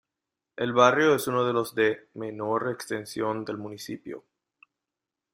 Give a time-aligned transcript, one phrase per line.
[0.55, 4.23] El barrio es uno de los de menor extensión del municipio.